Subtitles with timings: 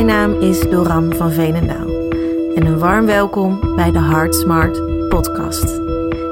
[0.00, 1.88] Mijn naam is Doran van Veenendaal
[2.54, 5.80] en een warm welkom bij de Heart Smart podcast.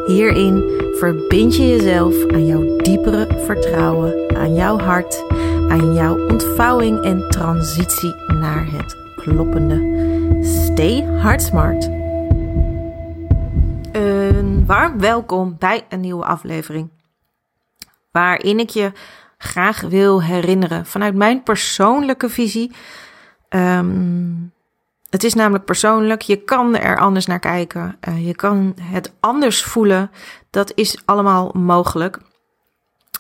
[0.07, 0.65] Hierin
[0.99, 5.25] verbind je jezelf aan jouw diepere vertrouwen, aan jouw hart,
[5.69, 9.77] aan jouw ontvouwing en transitie naar het kloppende.
[10.45, 11.85] Stay Heart Smart.
[13.93, 16.89] Een warm welkom bij een nieuwe aflevering.
[18.11, 18.93] Waarin ik je
[19.39, 22.73] graag wil herinneren vanuit mijn persoonlijke visie.
[23.49, 24.49] Ehm,
[25.11, 26.23] het is namelijk persoonlijk.
[26.23, 27.99] Je kan er anders naar kijken.
[28.09, 30.11] Uh, je kan het anders voelen.
[30.51, 32.19] Dat is allemaal mogelijk.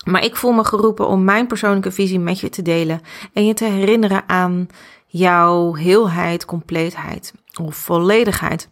[0.05, 3.01] Maar ik voel me geroepen om mijn persoonlijke visie met je te delen.
[3.33, 4.69] En je te herinneren aan
[5.07, 8.69] jouw heelheid, compleetheid of volledigheid.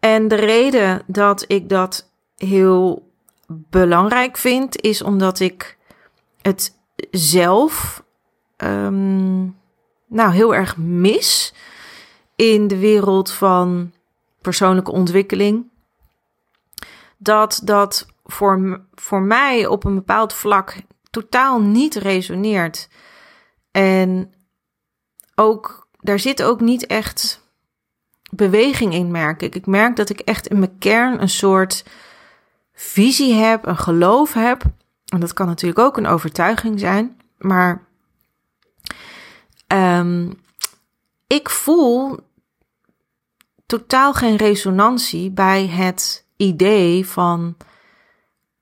[0.00, 3.10] En de reden dat ik dat heel
[3.46, 5.78] belangrijk vind, is omdat ik
[6.42, 6.76] het
[7.10, 8.02] zelf
[8.64, 9.56] um,
[10.06, 11.54] nou heel erg mis
[12.36, 13.92] in de wereld van
[14.40, 15.66] persoonlijke ontwikkeling.
[17.16, 20.76] Dat dat voor, voor mij op een bepaald vlak
[21.10, 22.88] totaal niet resoneert.
[23.70, 24.32] En
[25.34, 27.46] ook, daar zit ook niet echt
[28.30, 29.54] beweging in, merk ik.
[29.54, 31.84] Ik merk dat ik echt in mijn kern een soort
[32.72, 34.62] visie heb, een geloof heb.
[35.04, 37.20] En dat kan natuurlijk ook een overtuiging zijn.
[37.38, 37.87] Maar
[39.72, 40.40] um,
[41.26, 42.16] ik voel
[43.66, 47.56] totaal geen resonantie bij het idee van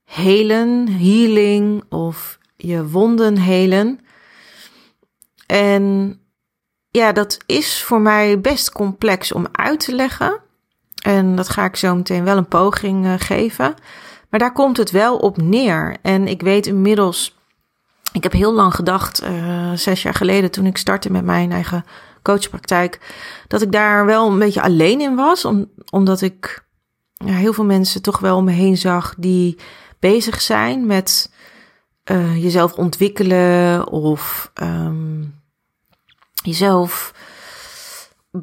[0.04, 4.00] helen, healing of je wonden helen.
[5.46, 6.18] En
[6.90, 10.40] ja, dat is voor mij best complex om uit te leggen.
[11.02, 13.74] En dat ga ik zo meteen wel een poging uh, geven.
[14.30, 15.96] Maar daar komt het wel op neer.
[16.02, 17.35] En ik weet inmiddels,
[18.12, 21.84] ik heb heel lang gedacht, uh, zes jaar geleden toen ik startte met mijn eigen
[22.22, 23.00] coachpraktijk,
[23.48, 25.44] dat ik daar wel een beetje alleen in was.
[25.44, 26.64] Om, omdat ik
[27.12, 29.58] ja, heel veel mensen toch wel om me heen zag die
[29.98, 31.30] bezig zijn met
[32.10, 35.34] uh, jezelf ontwikkelen of um,
[36.42, 37.14] jezelf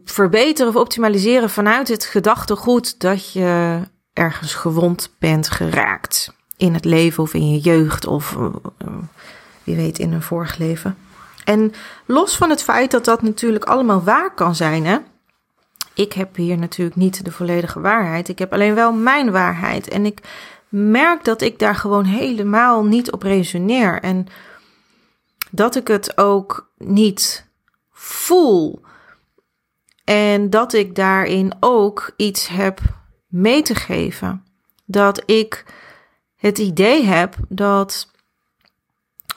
[0.06, 3.82] verbeteren of optimaliseren vanuit het gedachtegoed dat je
[4.14, 8.48] ergens gewond bent geraakt in het leven of in je jeugd of uh,
[9.64, 10.98] wie weet in een vorig leven.
[11.44, 11.74] En
[12.06, 14.98] los van het feit dat dat natuurlijk allemaal waar kan zijn, hè.
[15.94, 18.30] Ik heb hier natuurlijk niet de volledige waarheid.
[18.30, 19.88] Ik heb alleen wel mijn waarheid.
[19.90, 20.20] En ik
[20.70, 24.02] merk dat ik daar gewoon helemaal niet op resoneer.
[24.02, 24.28] En
[25.52, 27.48] dat ik het ook niet
[27.92, 28.82] voel.
[30.04, 32.80] En dat ik daarin ook iets heb
[33.28, 34.46] mee te geven.
[34.86, 35.66] Dat ik
[36.36, 38.12] het idee heb dat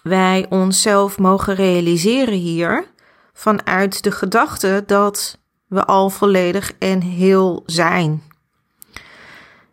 [0.06, 2.91] wij onszelf mogen realiseren hier
[3.33, 8.22] vanuit de gedachte dat we al volledig en heel zijn.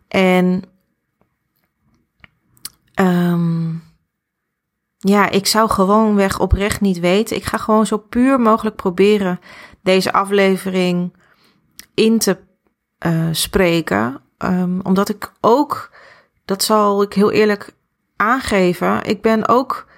[0.07, 0.63] En
[2.99, 3.83] um,
[4.97, 7.35] ja, ik zou gewoonweg oprecht niet weten.
[7.35, 9.39] Ik ga gewoon zo puur mogelijk proberen
[9.81, 11.13] deze aflevering
[11.93, 12.37] in te
[13.05, 14.21] uh, spreken.
[14.37, 15.91] Um, omdat ik ook,
[16.45, 17.75] dat zal ik heel eerlijk
[18.15, 19.91] aangeven, ik ben ook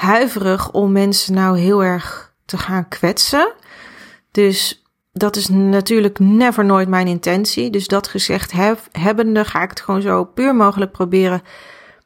[0.00, 3.52] huiverig om mensen nou heel erg te gaan kwetsen.
[4.30, 7.70] Dus dat is natuurlijk never nooit mijn intentie.
[7.70, 11.42] Dus dat gezegd heb, hebbende ga ik het gewoon zo puur mogelijk proberen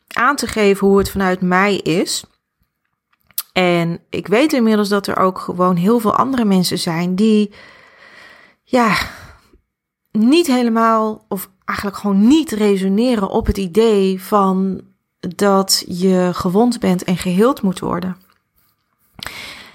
[0.09, 2.25] aan te geven hoe het vanuit mij is.
[3.53, 7.53] En ik weet inmiddels dat er ook gewoon heel veel andere mensen zijn die,
[8.63, 8.97] ja,
[10.11, 14.81] niet helemaal of eigenlijk gewoon niet resoneren op het idee van
[15.37, 18.17] dat je gewond bent en geheeld moet worden.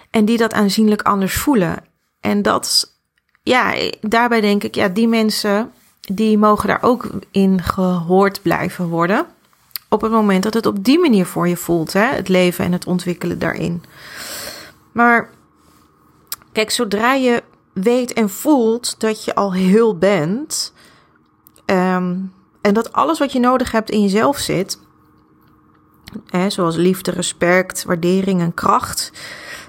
[0.09, 1.83] En die dat aanzienlijk anders voelen.
[2.19, 2.93] En dat,
[3.43, 9.25] ja, daarbij denk ik, ja, die mensen, die mogen daar ook in gehoord blijven worden.
[9.89, 12.71] Op het moment dat het op die manier voor je voelt, hè, het leven en
[12.71, 13.83] het ontwikkelen daarin.
[14.91, 15.29] Maar
[16.51, 17.43] kijk, zodra je
[17.73, 20.73] weet en voelt dat je al heel bent.
[21.65, 24.79] Um, en dat alles wat je nodig hebt in jezelf zit.
[26.47, 29.11] Zoals liefde, respect, waardering en kracht.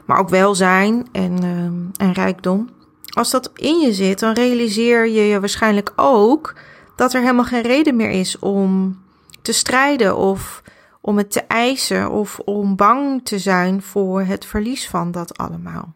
[0.05, 2.71] Maar ook welzijn en, um, en rijkdom.
[3.11, 6.55] Als dat in je zit, dan realiseer je je waarschijnlijk ook
[6.97, 8.99] dat er helemaal geen reden meer is om
[9.43, 10.63] te strijden of
[11.01, 15.93] om het te eisen of om bang te zijn voor het verlies van dat allemaal.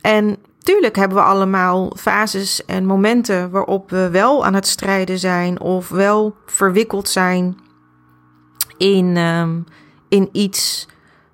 [0.00, 5.60] En tuurlijk hebben we allemaal fases en momenten waarop we wel aan het strijden zijn
[5.60, 7.58] of wel verwikkeld zijn
[8.78, 9.64] in, um,
[10.08, 10.88] in iets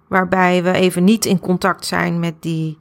[0.08, 2.78] waarbij we even niet in contact zijn met die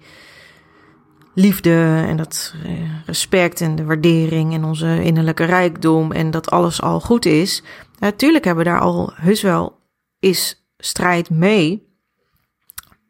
[1.34, 6.82] liefde en dat eh, respect en de waardering en onze innerlijke rijkdom en dat alles
[6.82, 7.64] al goed is.
[8.00, 9.80] Natuurlijk hebben we daar al heus wel
[10.20, 11.90] is strijd mee.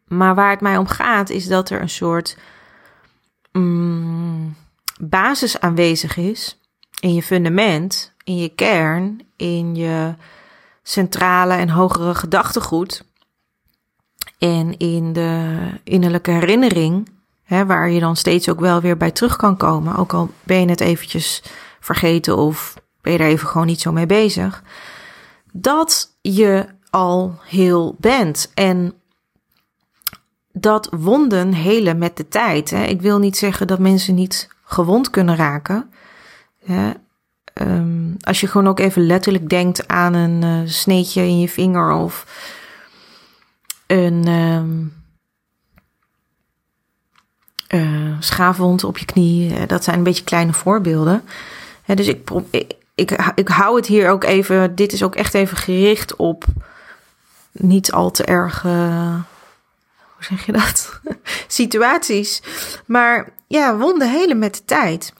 [0.07, 2.37] Maar waar het mij om gaat is dat er een soort
[3.51, 4.55] mm,
[4.99, 6.59] basis aanwezig is
[6.99, 10.13] in je fundament, in je kern, in je
[10.83, 13.03] centrale en hogere gedachtegoed
[14.37, 17.09] en in de innerlijke herinnering,
[17.43, 20.59] hè, waar je dan steeds ook wel weer bij terug kan komen, ook al ben
[20.59, 21.43] je het eventjes
[21.79, 24.63] vergeten of ben je er even gewoon niet zo mee bezig,
[25.51, 28.51] dat je al heel bent.
[28.53, 28.93] En
[30.51, 32.69] dat wonden helen met de tijd.
[32.69, 32.83] Hè.
[32.83, 35.91] Ik wil niet zeggen dat mensen niet gewond kunnen raken.
[36.65, 36.91] Hè.
[37.53, 41.91] Um, als je gewoon ook even letterlijk denkt aan een uh, sneetje in je vinger
[41.91, 42.25] of
[43.87, 44.93] een um,
[48.19, 49.65] schaafwond op je knie.
[49.65, 51.23] Dat zijn een beetje kleine voorbeelden.
[51.85, 54.75] Dus ik, ik, ik, ik hou het hier ook even.
[54.75, 56.45] Dit is ook echt even gericht op
[57.51, 58.63] niet al te erg.
[58.63, 59.15] Uh,
[60.15, 60.99] hoe zeg je dat?
[61.47, 62.41] Situaties.
[62.85, 65.13] Maar ja, wonden helen met de tijd.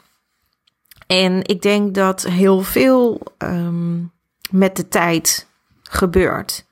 [1.12, 4.12] En ik denk dat heel veel um,
[4.50, 5.48] met de tijd
[5.84, 6.66] gebeurt.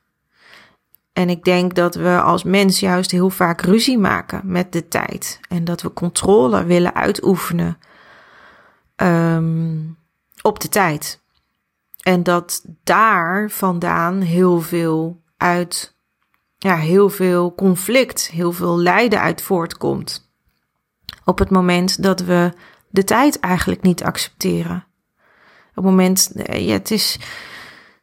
[1.13, 5.39] En ik denk dat we als mens juist heel vaak ruzie maken met de tijd.
[5.49, 7.77] En dat we controle willen uitoefenen
[8.95, 9.97] um,
[10.41, 11.21] op de tijd.
[12.01, 15.95] En dat daar vandaan heel veel uit,
[16.57, 20.29] ja, heel veel conflict, heel veel lijden uit voortkomt.
[21.25, 22.53] Op het moment dat we
[22.89, 24.85] de tijd eigenlijk niet accepteren.
[25.69, 27.19] Op het moment, eh, ja, het is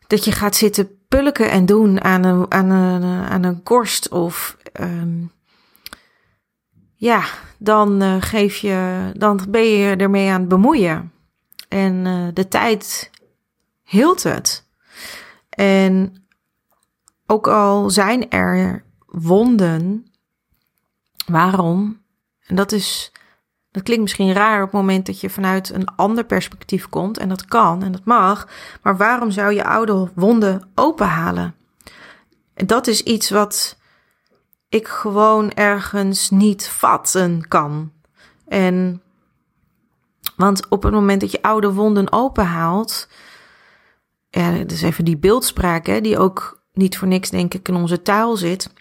[0.07, 4.57] dat je gaat zitten pulken en doen aan een, aan een, aan een korst of
[4.81, 5.31] um,
[6.97, 7.25] ja,
[7.59, 11.13] dan uh, geef je, dan ben je ermee aan het bemoeien.
[11.69, 13.11] En uh, de tijd
[13.83, 14.69] hield het.
[15.49, 16.25] En
[17.27, 20.07] ook al zijn er wonden,
[21.27, 22.03] waarom?
[22.47, 23.13] En dat is
[23.77, 27.19] dat klinkt misschien raar op het moment dat je vanuit een ander perspectief komt.
[27.19, 28.49] En dat kan en dat mag.
[28.83, 31.55] Maar waarom zou je oude wonden openhalen?
[32.55, 33.79] En dat is iets wat
[34.69, 37.93] ik gewoon ergens niet vatten kan.
[38.49, 39.03] En
[40.37, 43.09] want op het moment dat je oude wonden openhaalt.
[44.29, 47.75] Ja, dat is even die beeldspraak, hè, die ook niet voor niks, denk ik, in
[47.75, 48.73] onze taal zit.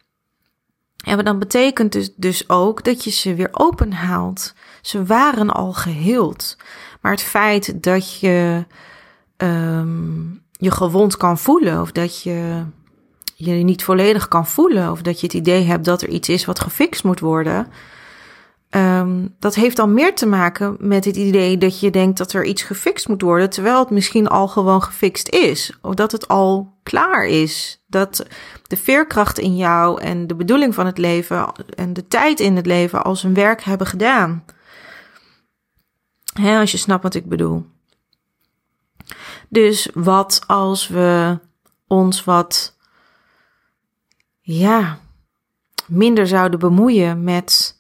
[1.05, 4.53] En dan betekent dus, dus ook dat je ze weer openhaalt.
[4.81, 6.57] Ze waren al geheeld.
[7.01, 8.65] Maar het feit dat je
[9.37, 12.63] um, je gewond kan voelen, of dat je
[13.35, 16.45] je niet volledig kan voelen, of dat je het idee hebt dat er iets is
[16.45, 17.67] wat gefixt moet worden,
[18.75, 22.45] um, dat heeft dan meer te maken met het idee dat je denkt dat er
[22.45, 26.73] iets gefixt moet worden, terwijl het misschien al gewoon gefixt is, of dat het al
[26.83, 27.83] klaar is.
[27.87, 28.25] Dat
[28.67, 32.65] de veerkracht in jou en de bedoeling van het leven en de tijd in het
[32.65, 34.45] leven al zijn werk hebben gedaan.
[36.43, 37.65] Als je snapt wat ik bedoel.
[39.49, 41.39] Dus wat als we
[41.87, 42.77] ons wat,
[44.41, 44.99] ja,
[45.87, 47.74] minder zouden bemoeien met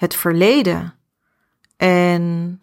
[0.00, 0.94] het verleden
[1.76, 2.58] en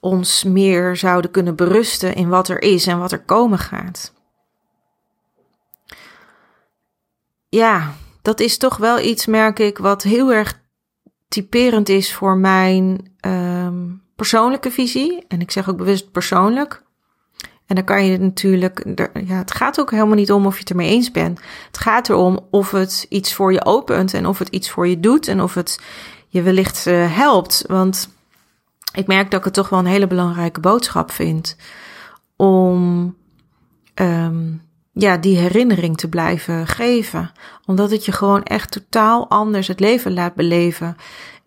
[0.00, 4.12] ons meer zouden kunnen berusten in wat er is en wat er komen gaat.
[7.48, 10.60] Ja, dat is toch wel iets, merk ik, wat heel erg
[11.28, 15.24] typerend is voor mijn um, persoonlijke visie.
[15.26, 16.82] En ik zeg ook bewust persoonlijk.
[17.66, 18.84] En dan kan je natuurlijk,
[19.26, 21.40] ja, het gaat ook helemaal niet om of je het ermee eens bent.
[21.66, 25.00] Het gaat erom of het iets voor je opent en of het iets voor je
[25.00, 25.80] doet en of het
[26.28, 27.64] je wellicht uh, helpt.
[27.66, 28.08] Want
[28.92, 31.56] ik merk dat ik het toch wel een hele belangrijke boodschap vind
[32.36, 33.16] om
[33.94, 37.32] um, ja, die herinnering te blijven geven.
[37.66, 40.96] Omdat het je gewoon echt totaal anders het leven laat beleven.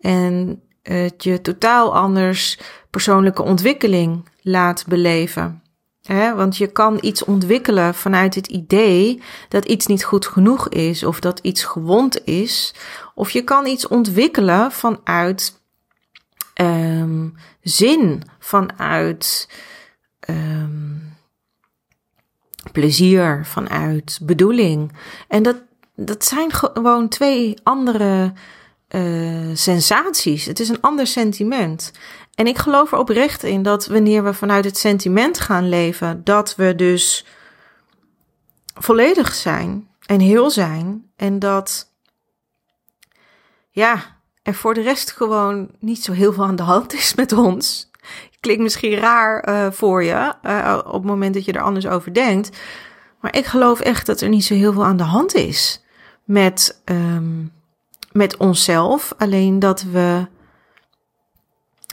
[0.00, 2.58] En het je totaal anders
[2.90, 5.61] persoonlijke ontwikkeling laat beleven.
[6.08, 11.20] Want je kan iets ontwikkelen vanuit het idee dat iets niet goed genoeg is of
[11.20, 12.74] dat iets gewond is.
[13.14, 15.60] Of je kan iets ontwikkelen vanuit
[16.60, 19.48] um, zin, vanuit
[20.28, 21.16] um,
[22.72, 24.92] plezier, vanuit bedoeling.
[25.28, 25.56] En dat,
[25.96, 28.32] dat zijn gewoon twee andere
[28.94, 30.44] uh, sensaties.
[30.44, 31.92] Het is een ander sentiment.
[32.34, 36.56] En ik geloof er oprecht in dat wanneer we vanuit het sentiment gaan leven, dat
[36.56, 37.26] we dus
[38.74, 41.10] volledig zijn en heel zijn.
[41.16, 41.90] En dat
[43.70, 47.32] ja, er voor de rest gewoon niet zo heel veel aan de hand is met
[47.32, 47.90] ons.
[48.40, 52.14] Klinkt misschien raar uh, voor je uh, op het moment dat je er anders over
[52.14, 52.58] denkt.
[53.20, 55.84] Maar ik geloof echt dat er niet zo heel veel aan de hand is
[56.24, 57.52] met, um,
[58.12, 59.14] met onszelf.
[59.18, 60.26] Alleen dat we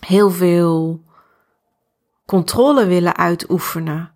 [0.06, 1.04] heel veel
[2.26, 4.12] controle willen uitoefenen.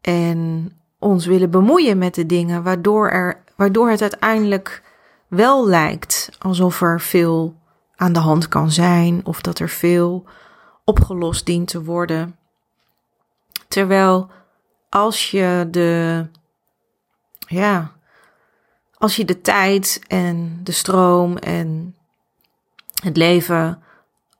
[0.00, 4.82] En ons willen bemoeien met de dingen, waardoor, er, waardoor het uiteindelijk
[5.28, 7.56] wel lijkt alsof er veel
[7.96, 10.24] aan de hand kan zijn of dat er veel
[10.84, 12.36] opgelost dient te worden.
[13.68, 14.30] Terwijl
[14.88, 16.26] als je de,
[17.46, 17.95] ja,
[18.98, 21.96] als je de tijd en de stroom en
[23.02, 23.82] het leven,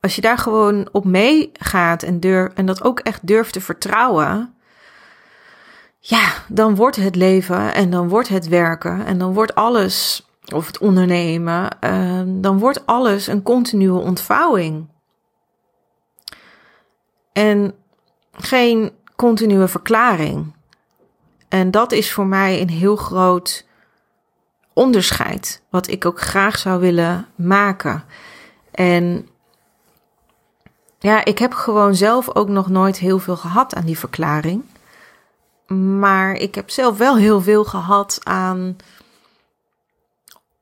[0.00, 2.20] als je daar gewoon op meegaat en,
[2.54, 4.54] en dat ook echt durft te vertrouwen,
[5.98, 10.66] ja, dan wordt het leven en dan wordt het werken en dan wordt alles, of
[10.66, 14.88] het ondernemen, uh, dan wordt alles een continue ontvouwing.
[17.32, 17.74] En
[18.32, 20.54] geen continue verklaring.
[21.48, 23.65] En dat is voor mij een heel groot
[24.76, 28.04] onderscheid, wat ik ook graag zou willen maken.
[28.70, 29.28] En
[30.98, 34.64] ja, ik heb gewoon zelf ook nog nooit heel veel gehad aan die verklaring.
[35.98, 38.76] Maar ik heb zelf wel heel veel gehad aan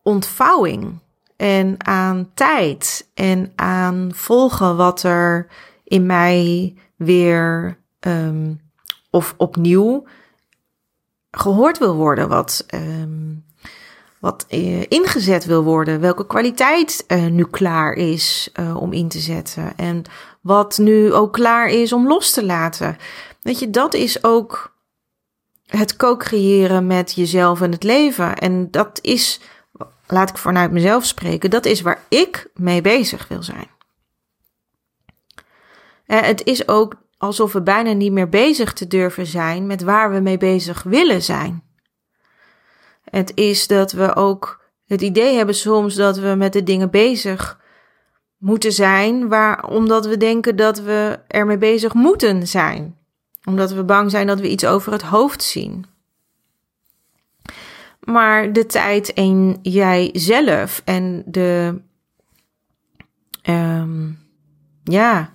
[0.03, 0.99] ontvouwing
[1.37, 5.47] en aan tijd en aan volgen wat er
[5.85, 8.61] in mij weer um,
[9.11, 10.07] of opnieuw
[11.31, 13.45] gehoord wil worden, wat, um,
[14.25, 19.19] wat uh, ingezet wil worden, welke kwaliteit uh, nu klaar is uh, om in te
[19.19, 20.03] zetten en
[20.41, 22.97] wat nu ook klaar is om los te laten.
[23.43, 24.77] Weet je, dat is ook
[25.67, 28.37] het co-creëren met jezelf en het leven.
[28.37, 29.41] En dat is,
[30.07, 33.69] laat ik vanuit mezelf spreken, dat is waar ik mee bezig wil zijn.
[36.07, 40.21] Het is ook alsof we bijna niet meer bezig te durven zijn met waar we
[40.21, 41.64] mee bezig willen zijn.
[43.15, 47.61] Het is dat we ook het idee hebben soms dat we met de dingen bezig
[48.39, 52.97] moeten zijn, waar, omdat we denken dat we ermee bezig moeten zijn
[53.45, 55.87] omdat we bang zijn dat we iets over het hoofd zien.
[58.01, 61.81] Maar de tijd en jij zelf en de.
[63.43, 64.19] Um,
[64.85, 65.33] ja.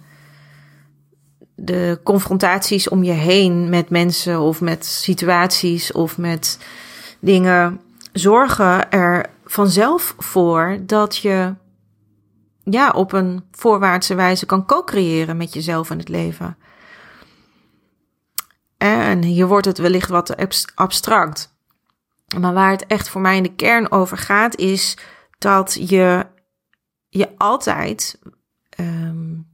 [1.56, 6.60] De confrontaties om je heen met mensen of met situaties of met
[7.20, 7.82] dingen
[8.14, 11.54] zorgen er vanzelf voor dat je
[12.64, 16.58] ja, op een voorwaartse wijze kan co-creëren met jezelf en het leven.
[18.78, 20.36] En hier wordt het wellicht wat
[20.76, 21.54] abstract.
[22.40, 24.98] Maar waar het echt voor mij in de kern over gaat, is
[25.38, 26.26] dat je
[27.10, 28.20] je altijd.
[28.80, 29.48] Um,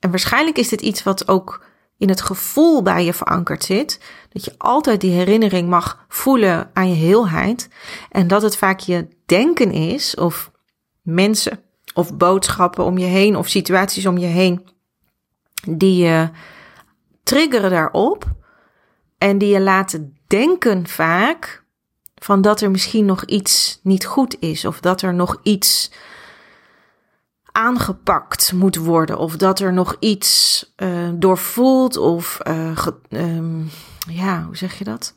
[0.00, 1.64] en waarschijnlijk is dit iets wat ook
[1.98, 4.00] in het gevoel bij je verankerd zit.
[4.28, 7.68] Dat je altijd die herinnering mag voelen aan je heelheid.
[8.10, 10.50] En dat het vaak je denken is, of
[11.02, 11.60] mensen,
[11.94, 14.68] of boodschappen om je heen, of situaties om je heen,
[15.68, 16.30] die je
[17.22, 18.24] triggeren daarop
[19.18, 21.64] en die je laten denken vaak
[22.14, 25.90] van dat er misschien nog iets niet goed is of dat er nog iets
[27.56, 33.70] aangepakt moet worden of dat er nog iets uh, doorvoeld of uh, ge, um,
[34.08, 35.14] ja, hoe zeg je dat?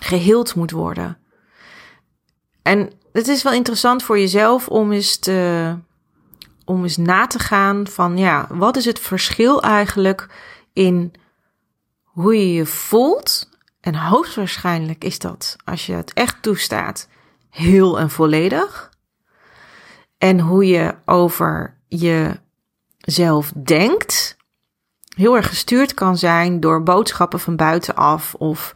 [0.00, 1.18] Geheeld moet worden.
[2.62, 5.76] En het is wel interessant voor jezelf om eens te
[6.64, 10.28] om eens na te gaan van ja, wat is het verschil eigenlijk
[10.72, 11.12] in
[12.04, 13.48] hoe je je voelt.
[13.80, 17.08] En hoogstwaarschijnlijk is dat, als je het echt toestaat,
[17.50, 18.87] heel en volledig.
[20.18, 24.36] En hoe je over jezelf denkt,
[25.16, 28.72] heel erg gestuurd kan zijn door boodschappen van buitenaf of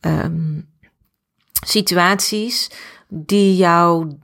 [0.00, 0.68] um,
[1.66, 2.70] situaties
[3.08, 4.16] die jou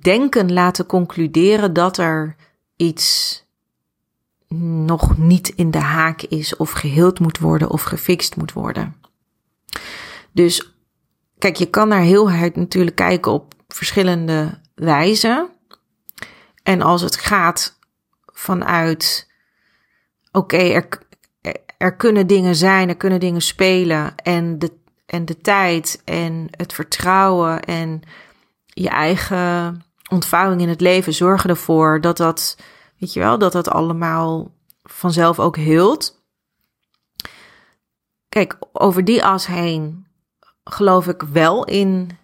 [0.00, 2.36] denken laten concluderen dat er
[2.76, 3.42] iets
[4.86, 8.94] nog niet in de haak is of geheeld moet worden of gefixt moet worden.
[10.32, 10.74] Dus
[11.38, 15.48] kijk, je kan naar heelheid natuurlijk kijken op verschillende wijzen.
[16.64, 17.78] En als het gaat
[18.26, 19.30] vanuit,
[20.32, 20.88] oké, er,
[21.78, 24.72] er kunnen dingen zijn, er kunnen dingen spelen en de,
[25.06, 28.02] en de tijd en het vertrouwen en
[28.66, 32.56] je eigen ontvouwing in het leven zorgen ervoor dat dat
[33.04, 34.50] Weet je wel, dat dat allemaal
[34.82, 36.22] vanzelf ook hield.
[38.28, 40.06] Kijk, over die as heen
[40.64, 42.18] geloof ik wel in,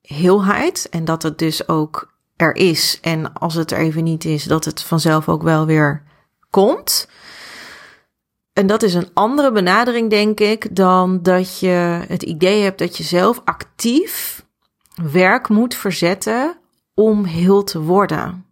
[0.00, 2.98] heelheid en dat het dus ook er is.
[3.02, 6.02] En als het er even niet is, dat het vanzelf ook wel weer
[6.50, 7.08] komt.
[8.52, 12.96] En dat is een andere benadering, denk ik, dan dat je het idee hebt dat
[12.96, 14.44] je zelf actief
[15.12, 16.58] werk moet verzetten
[16.94, 18.46] om heel te worden.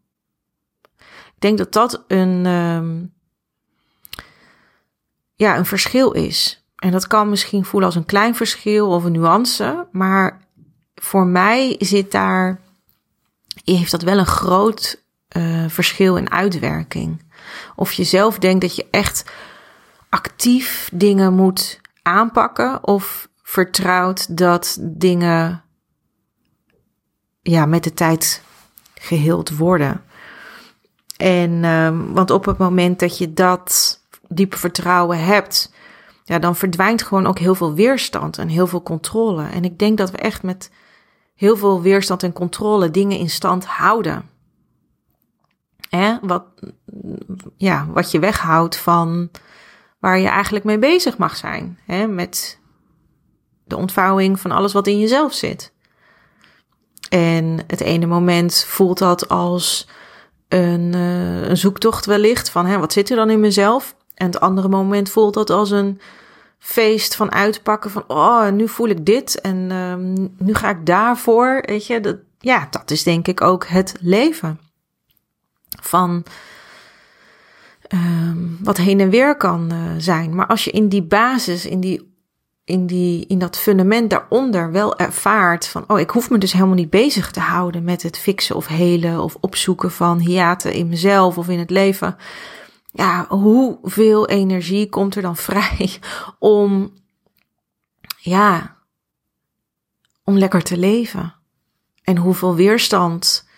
[1.35, 3.13] Ik denk dat dat een, um,
[5.35, 6.65] ja, een verschil is.
[6.77, 10.47] En dat kan misschien voelen als een klein verschil of een nuance, maar
[10.95, 12.61] voor mij zit daar,
[13.65, 15.03] heeft dat wel een groot
[15.37, 17.23] uh, verschil in uitwerking.
[17.77, 19.25] Of je zelf denkt dat je echt
[20.09, 25.63] actief dingen moet aanpakken of vertrouwt dat dingen
[27.43, 28.43] ja, met de tijd
[28.95, 30.03] geheeld worden.
[31.17, 35.73] En um, want op het moment dat je dat diepe vertrouwen hebt,
[36.25, 39.47] ja, dan verdwijnt gewoon ook heel veel weerstand en heel veel controle.
[39.47, 40.71] En ik denk dat we echt met
[41.35, 44.31] heel veel weerstand en controle dingen in stand houden.
[45.89, 46.17] Hè?
[46.23, 46.45] Wat,
[47.57, 49.31] ja, wat je weghoudt van
[49.99, 51.79] waar je eigenlijk mee bezig mag zijn.
[51.87, 52.07] Hè?
[52.07, 52.59] Met
[53.65, 55.73] de ontvouwing van alles wat in jezelf zit.
[57.09, 59.89] En het ene moment voelt dat als
[60.49, 63.97] een, uh, een zoektocht wellicht van hè, wat zit er dan in mezelf?
[64.15, 66.01] En het andere moment voelt dat als een
[66.67, 71.63] feest van uitpakken van oh, nu voel ik dit en um, nu ga ik daarvoor.
[71.67, 74.61] Weet je, dat, ja, dat is denk ik ook het leven.
[75.83, 76.25] Van
[77.93, 80.35] um, wat heen en weer kan uh, zijn.
[80.35, 82.13] Maar als je in die basis, in die
[82.65, 86.75] in, die, in dat fundament daaronder wel ervaart van, oh, ik hoef me dus helemaal
[86.75, 91.39] niet bezig te houden met het fixen of helen of opzoeken van hiaten in mezelf
[91.39, 92.17] of in het leven.
[92.97, 95.99] Ja, hoeveel energie komt er dan vrij
[96.39, 96.93] om,
[98.21, 98.77] ja,
[100.25, 101.35] om lekker te leven?
[102.03, 103.49] En hoeveel weerstand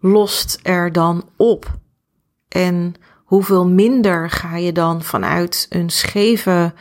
[0.00, 1.78] lost er dan op?
[2.48, 6.74] En hoeveel minder ga je dan vanuit een scheve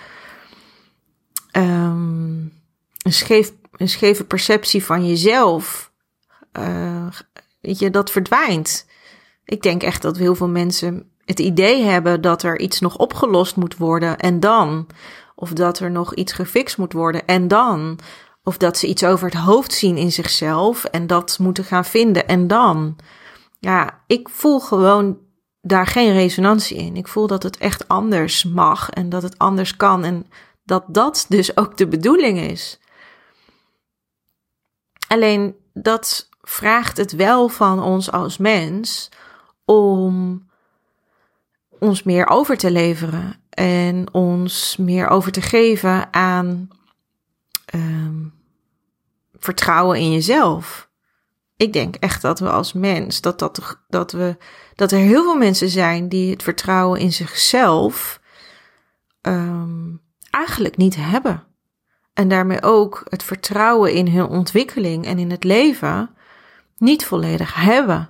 [1.52, 2.54] um,
[2.98, 5.92] een, scheef, een scheve perceptie van jezelf,
[7.62, 8.88] weet je, dat verdwijnt.
[9.46, 13.56] Ik denk echt dat heel veel mensen het idee hebben dat er iets nog opgelost
[13.56, 14.88] moet worden en dan.
[15.36, 18.00] Of dat er nog iets gefixt moet worden en dan.
[18.44, 22.28] Of dat ze iets over het hoofd zien in zichzelf en dat moeten gaan vinden
[22.28, 22.96] en dan.
[23.60, 25.18] Ja, ik voel gewoon
[25.62, 26.96] daar geen resonantie in.
[26.96, 30.04] Ik voel dat het echt anders mag en dat het anders kan.
[30.04, 30.26] En
[30.64, 32.80] dat dat dus ook de bedoeling is.
[35.08, 39.10] Alleen dat vraagt het wel van ons als mens
[39.66, 40.46] om
[41.84, 46.70] ons meer over te leveren en ons meer over te geven aan
[47.76, 48.34] um,
[49.40, 50.90] vertrouwen in jezelf.
[51.58, 54.38] Ik denk echt dat we als mens, dat, dat, dat, we,
[54.76, 58.20] dat er heel veel mensen zijn die het vertrouwen in zichzelf
[59.22, 61.44] um, eigenlijk niet hebben.
[62.14, 66.10] En daarmee ook het vertrouwen in hun ontwikkeling en in het leven
[66.78, 68.10] niet volledig hebben.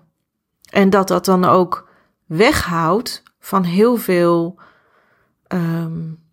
[0.70, 1.90] En dat dat dan ook
[2.26, 4.60] weghoudt van heel veel
[5.48, 6.24] um,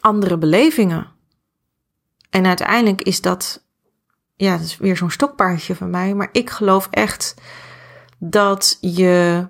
[0.00, 1.12] andere belevingen.
[2.30, 3.64] En uiteindelijk is dat,
[4.36, 7.34] ja, dat is weer zo'n stokpaardje van mij, maar ik geloof echt
[8.18, 9.48] dat je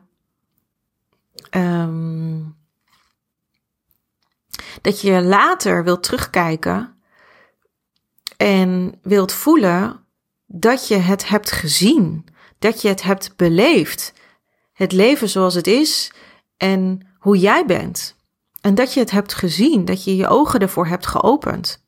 [1.50, 2.56] um,
[4.80, 7.02] dat je later wilt terugkijken
[8.36, 10.04] en wilt voelen
[10.46, 12.26] dat je het hebt gezien,
[12.58, 14.12] dat je het hebt beleefd.
[14.84, 16.12] Het leven zoals het is
[16.56, 18.16] en hoe jij bent.
[18.60, 21.84] En dat je het hebt gezien, dat je je ogen ervoor hebt geopend.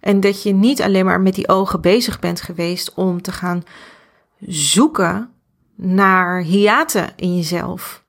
[0.00, 3.62] En dat je niet alleen maar met die ogen bezig bent geweest om te gaan
[4.46, 5.32] zoeken
[5.74, 8.04] naar hiaten in jezelf.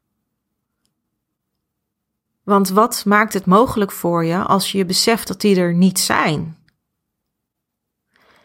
[2.44, 6.58] Want wat maakt het mogelijk voor je als je beseft dat die er niet zijn?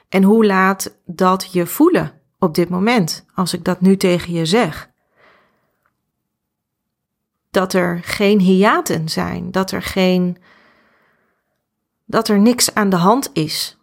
[0.08, 4.46] En hoe laat dat je voelen op dit moment, als ik dat nu tegen je
[4.46, 4.94] zeg?
[7.56, 10.36] Dat er geen hiaten zijn, dat er geen.
[12.04, 13.76] dat er niks aan de hand is.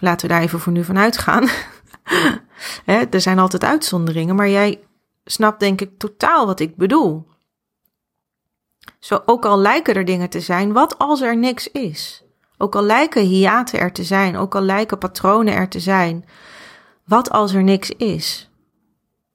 [0.00, 1.48] Laten we daar even voor nu van uitgaan.
[3.10, 4.80] er zijn altijd uitzonderingen, maar jij
[5.24, 7.26] snapt denk ik totaal wat ik bedoel.
[8.98, 12.24] Zo, ook al lijken er dingen te zijn, wat als er niks is?
[12.58, 16.24] Ook al lijken hiaten er te zijn, ook al lijken patronen er te zijn,
[17.04, 18.50] wat als er niks is?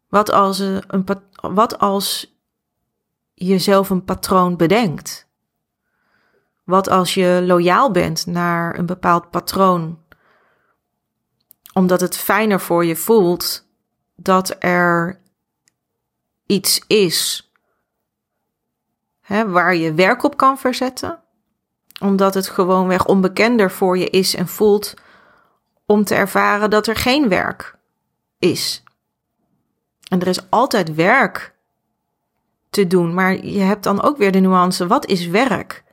[0.10, 1.06] Wat als, een,
[1.42, 2.36] wat als
[3.40, 5.28] je zelf een patroon bedenkt?
[6.64, 10.06] Wat als je loyaal bent naar een bepaald patroon
[11.74, 13.68] omdat het fijner voor je voelt
[14.16, 15.22] dat er
[16.46, 17.52] iets is
[19.22, 21.20] hè, waar je werk op kan verzetten.
[22.02, 24.94] Omdat het gewoonweg onbekender voor je is en voelt
[25.86, 27.78] om te ervaren dat er geen werk
[28.40, 28.84] is.
[30.08, 31.56] En er is altijd werk
[32.70, 35.84] te doen, maar je hebt dan ook weer de nuance: wat is werk?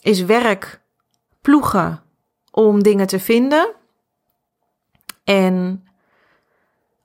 [0.00, 0.80] Is werk
[1.40, 2.02] ploegen
[2.50, 3.72] om dingen te vinden?
[5.24, 5.84] En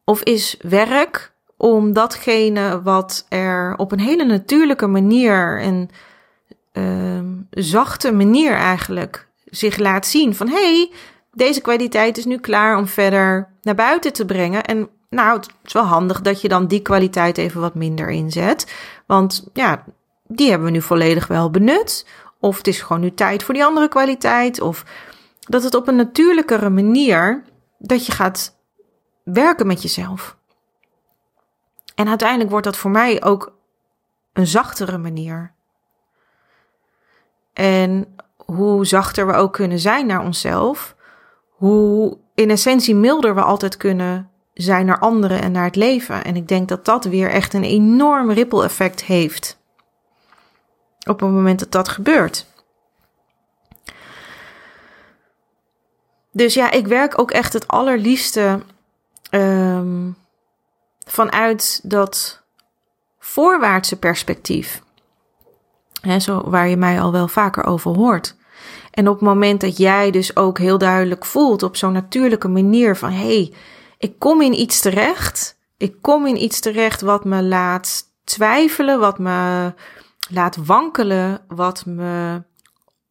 [0.04, 5.90] of is werk om datgene wat er op een hele natuurlijke manier en
[6.74, 10.92] uh, zachte manier eigenlijk zich laat zien van hey,
[11.34, 14.64] deze kwaliteit is nu klaar om verder naar buiten te brengen.
[14.64, 18.74] En nou, het is wel handig dat je dan die kwaliteit even wat minder inzet.
[19.06, 19.84] Want ja,
[20.28, 22.08] die hebben we nu volledig wel benut.
[22.40, 24.62] Of het is gewoon nu tijd voor die andere kwaliteit.
[24.62, 24.86] Of
[25.40, 27.44] dat het op een natuurlijkere manier
[27.78, 28.58] dat je gaat
[29.24, 30.38] werken met jezelf.
[31.96, 33.58] En uiteindelijk wordt dat voor mij ook
[34.34, 35.54] een zachtere manier.
[37.54, 40.96] En hoe zachter we ook kunnen zijn naar onszelf,
[41.50, 44.30] hoe in essentie milder we altijd kunnen
[44.62, 46.24] zijn naar anderen en naar het leven.
[46.24, 49.58] En ik denk dat dat weer echt een enorm ripple effect heeft.
[51.08, 52.46] Op het moment dat dat gebeurt.
[56.32, 58.60] Dus ja, ik werk ook echt het allerliefste
[59.32, 60.16] um,
[61.06, 62.42] vanuit dat
[63.20, 64.82] voorwaartse perspectief.
[66.02, 68.36] He, zo waar je mij al wel vaker over hoort.
[68.92, 72.96] En op het moment dat jij dus ook heel duidelijk voelt op zo'n natuurlijke manier
[72.96, 73.54] van hé, hey,
[74.00, 75.60] ik kom in iets terecht.
[75.78, 79.74] Ik kom in iets terecht wat me laat twijfelen, wat me
[80.30, 82.44] laat wankelen, wat me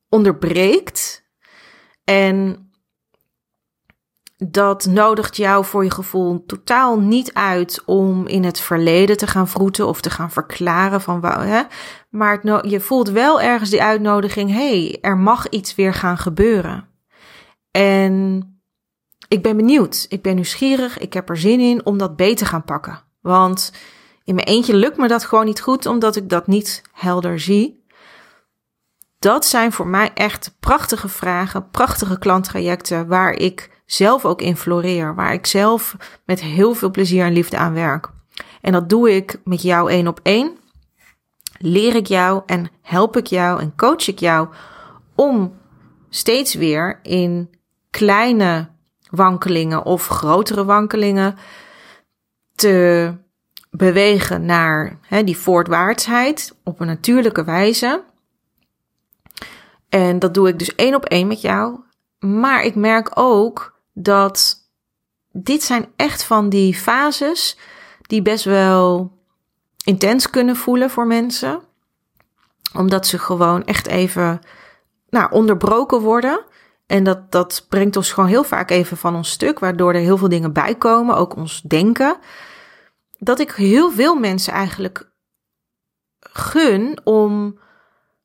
[0.09, 1.27] onderbreekt.
[2.05, 2.71] En
[4.37, 9.49] dat nodigt jou voor je gevoel totaal niet uit om in het verleden te gaan
[9.49, 11.63] vroeten of te gaan verklaren van hè,
[12.11, 16.89] maar je voelt wel ergens die uitnodiging: hey, er mag iets weer gaan gebeuren.
[17.71, 18.43] En
[19.29, 22.45] ik ben benieuwd, ik ben nieuwsgierig, ik heb er zin in om dat beter te
[22.45, 23.03] gaan pakken.
[23.21, 23.73] Want
[24.25, 27.85] in mijn eentje lukt me dat gewoon niet goed, omdat ik dat niet helder zie.
[29.19, 35.15] Dat zijn voor mij echt prachtige vragen, prachtige klanttrajecten waar ik zelf ook in floreer,
[35.15, 38.11] waar ik zelf met heel veel plezier en liefde aan werk.
[38.61, 40.57] En dat doe ik met jou één op één.
[41.59, 44.49] Leer ik jou en help ik jou en coach ik jou
[45.15, 45.55] om
[46.09, 47.51] steeds weer in
[47.91, 48.69] kleine
[49.11, 51.37] wankelingen of grotere wankelingen
[52.55, 53.15] te
[53.71, 58.03] bewegen naar hè, die voortwaartsheid op een natuurlijke wijze.
[59.89, 61.81] En dat doe ik dus één op één met jou.
[62.19, 64.57] Maar ik merk ook dat
[65.33, 67.59] dit zijn echt van die fases
[68.03, 69.13] die best wel
[69.85, 71.63] intens kunnen voelen voor mensen.
[72.75, 74.41] Omdat ze gewoon echt even
[75.11, 76.45] nou, onderbroken worden.
[76.89, 80.17] En dat, dat brengt ons gewoon heel vaak even van ons stuk, waardoor er heel
[80.17, 82.19] veel dingen bij komen, ook ons denken.
[83.19, 85.11] Dat ik heel veel mensen eigenlijk
[86.21, 87.59] gun om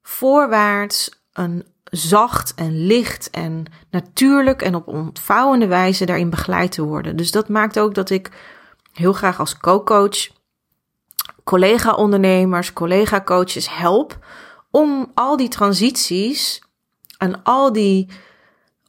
[0.01, 7.15] voorwaarts een zacht en licht en natuurlijk en op ontvouwende wijze daarin begeleid te worden.
[7.15, 8.31] Dus dat maakt ook dat ik
[8.93, 10.29] heel graag als co-coach
[11.43, 14.17] collega-ondernemers, collega-coaches help
[14.71, 16.63] om al die transities
[17.17, 18.09] en al die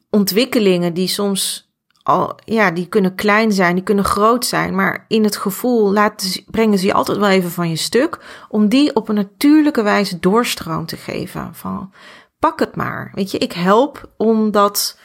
[0.09, 1.69] ontwikkelingen die soms
[2.03, 6.43] al, ja, die kunnen klein zijn, die kunnen groot zijn, maar in het gevoel laten,
[6.45, 10.19] brengen ze je altijd wel even van je stuk, om die op een natuurlijke wijze
[10.19, 11.55] doorstroom te geven.
[11.55, 11.93] Van,
[12.39, 13.11] pak het maar.
[13.13, 14.99] Weet je, ik help om dat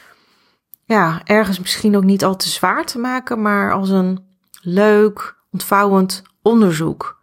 [0.85, 4.25] ja, ergens misschien ook niet al te zwaar te maken, maar als een
[4.61, 7.21] leuk, ontvouwend onderzoek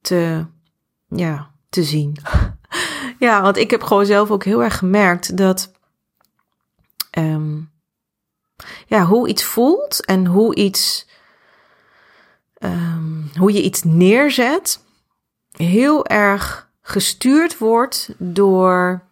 [0.00, 0.46] te,
[1.08, 2.16] ja, te zien.
[3.18, 5.72] ja, want ik heb gewoon zelf ook heel erg gemerkt dat
[7.18, 7.70] um,
[8.86, 11.06] ja, hoe iets voelt en hoe iets
[12.58, 14.80] um, hoe je iets neerzet
[15.56, 19.02] heel erg gestuurd wordt door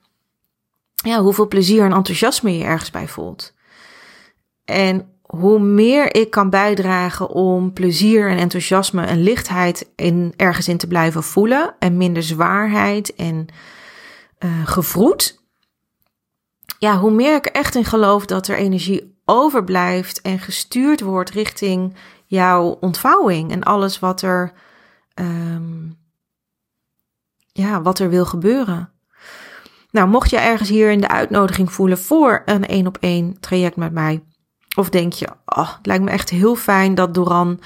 [0.95, 3.55] ja, hoeveel plezier en enthousiasme je ergens bij voelt.
[4.64, 10.77] En hoe meer ik kan bijdragen om plezier en enthousiasme en lichtheid in, ergens in
[10.77, 13.47] te blijven voelen en minder zwaarheid en
[14.38, 15.45] uh, gevroed,
[16.79, 21.31] ja, hoe meer ik er echt in geloof dat er energie overblijft en gestuurd wordt
[21.31, 21.95] richting
[22.27, 24.53] jouw ontvouwing en alles wat er,
[25.15, 25.99] um,
[27.53, 28.91] ja, wat er wil gebeuren.
[29.91, 33.77] Nou, mocht je ergens hier in de uitnodiging voelen voor een één op één traject
[33.77, 34.25] met mij,
[34.77, 37.61] Of denk je, oh, het lijkt me echt heel fijn dat Doran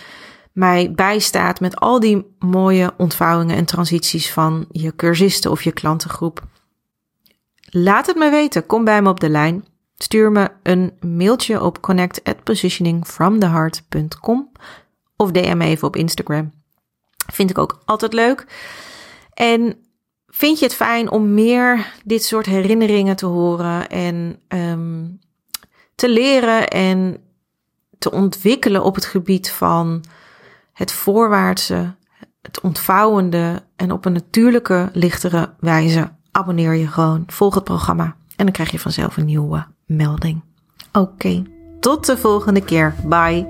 [0.53, 6.43] mij bijstaat met al die mooie ontvouwingen en transities van je cursisten of je klantengroep.
[7.71, 8.67] Laat het me weten.
[8.67, 9.65] Kom bij me op de lijn.
[9.97, 12.23] Stuur me een mailtje op connect
[15.17, 16.53] of DM even op Instagram.
[17.33, 18.47] Vind ik ook altijd leuk.
[19.35, 19.77] En
[20.27, 25.21] vind je het fijn om meer dit soort herinneringen te horen en um,
[25.95, 27.17] te leren en
[27.99, 30.05] te ontwikkelen op het gebied van
[30.73, 31.95] het voorwaartse,
[32.43, 38.05] het ontvouwende en op een natuurlijke, lichtere wijze abonneer je gewoon, volg het programma
[38.37, 40.41] en dan krijg je vanzelf een nieuwe melding.
[40.93, 41.43] Oké,
[41.81, 42.95] tot de volgende keer.
[43.05, 43.47] Bye.